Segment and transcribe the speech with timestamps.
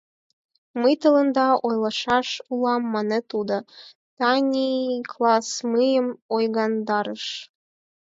[0.81, 3.55] —Мый тыланда ойлышаш улам,— мане тудо:—
[4.17, 7.25] тений класс мыйым ойгаҥдарыш.